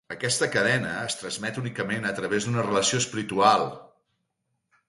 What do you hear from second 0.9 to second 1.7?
es transmet